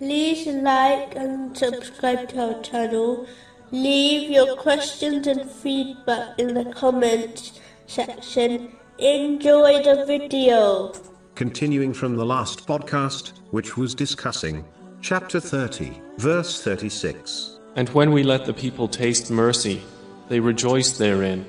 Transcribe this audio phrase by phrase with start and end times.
[0.00, 3.26] like and subscribe to our channel.
[3.70, 8.72] Leave your questions and feedback in the comments section.
[8.98, 10.92] Enjoy the video.
[11.34, 14.64] Continuing from the last podcast, which was discussing
[15.00, 17.58] chapter 30, verse 36.
[17.76, 19.82] And when we let the people taste mercy,
[20.28, 21.44] they rejoice therein.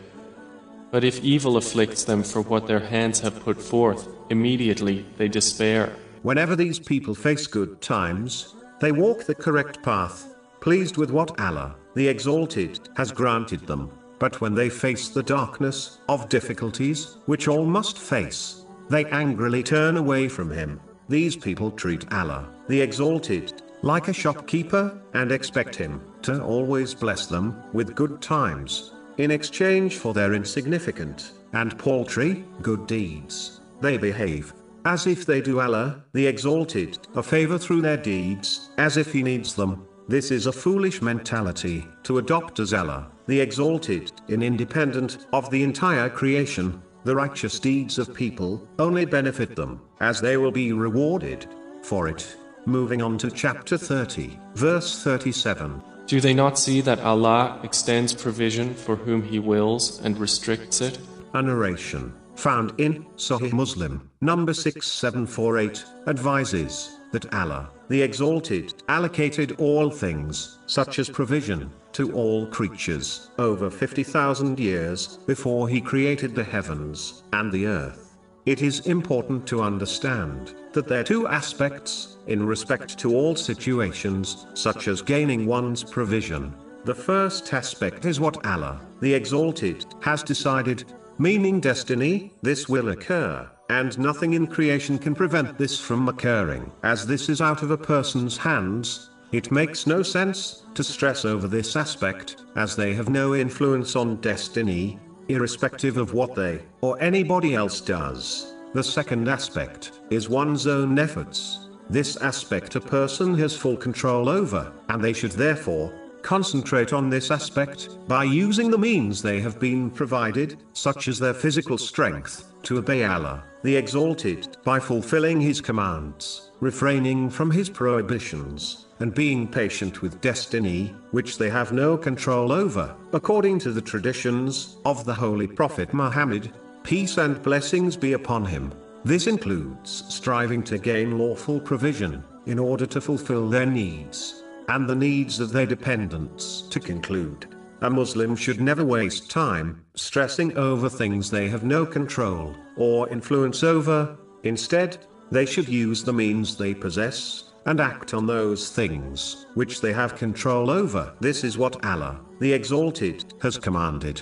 [0.92, 5.94] But if evil afflicts them for what their hands have put forth, immediately they despair.
[6.26, 11.76] Whenever these people face good times, they walk the correct path, pleased with what Allah,
[11.94, 13.92] the Exalted, has granted them.
[14.18, 19.98] But when they face the darkness of difficulties, which all must face, they angrily turn
[19.98, 20.82] away from Him.
[21.10, 27.28] These people treat Allah, the Exalted, like a shopkeeper, and expect Him to always bless
[27.28, 33.62] them with good times, in exchange for their insignificant and paltry good deeds.
[33.80, 38.98] They behave as if they do Allah, the Exalted, a favor through their deeds, as
[38.98, 39.88] if He needs them.
[40.08, 45.64] This is a foolish mentality to adopt as Allah, the Exalted, in independent of the
[45.64, 46.82] entire creation.
[47.04, 51.48] The righteous deeds of people only benefit them, as they will be rewarded
[51.82, 52.38] for it.
[52.68, 55.82] Moving on to chapter 30, verse 37.
[56.06, 61.00] Do they not see that Allah extends provision for whom He wills and restricts it?
[61.34, 69.90] A narration found in Sahih Muslim, number 6748, advises that Allah, the Exalted, allocated all
[69.90, 77.24] things, such as provision, to all creatures, over 50,000 years before He created the heavens
[77.32, 78.18] and the earth.
[78.46, 84.46] It is important to understand that there are two aspects in respect to all situations,
[84.54, 86.54] such as gaining one's provision.
[86.84, 93.50] The first aspect is what Allah, the Exalted, has decided meaning destiny, this will occur,
[93.70, 96.72] and nothing in creation can prevent this from occurring.
[96.84, 101.48] As this is out of a person's hands, it makes no sense to stress over
[101.48, 107.56] this aspect, as they have no influence on destiny, irrespective of what they or anybody
[107.56, 108.54] else does.
[108.74, 111.70] The second aspect is one's own efforts.
[111.90, 115.94] This aspect a person has full control over, and they should therefore
[116.26, 121.36] concentrate on this aspect by using the means they have been provided, such as their
[121.36, 128.88] physical strength, to obey Allah, the Exalted, by fulfilling His commands, refraining from His prohibitions,
[129.00, 134.78] and being patient with destiny, which they have no control over, according to the traditions
[134.84, 138.74] of the Holy Prophet Muhammad, peace and blessings be upon him.
[139.04, 144.96] This includes striving to gain lawful provision, in order to fulfill their needs and the
[144.96, 146.64] needs of their dependents.
[146.70, 152.56] To conclude, a Muslim should never waste time stressing over things they have no control
[152.78, 154.18] or influence over.
[154.44, 154.98] Instead,
[155.32, 160.16] they should use the means they possess and act on those things which they have
[160.16, 161.14] control over.
[161.20, 164.22] This is what Allah, the Exalted, has commanded.